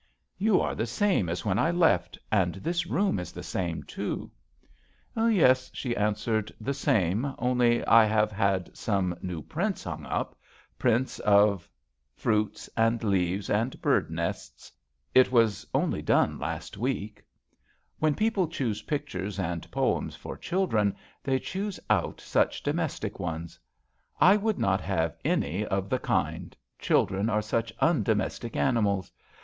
[0.39, 3.85] 'You are the same as when eft, and this room is the same,
[5.15, 10.35] 'Yes," she answered, "the Tie, only I have had some y prints hung up
[10.79, 11.69] prints of
[12.17, 14.71] its and leaves and bird nests.
[15.31, 17.21] was only done last week.
[17.21, 17.99] 92 JOHN SHERMAN.
[17.99, 23.59] When people choose pictures and poems for children they choose out such domestic ones.
[24.19, 29.11] I would not have any of the kind; children are such un domestic animals.